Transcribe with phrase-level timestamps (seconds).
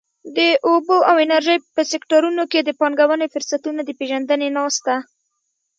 [0.37, 4.95] د اوبو او انرژۍ په سکټورونو کې د پانګونې فرصتونو د پېژندنې ناسته.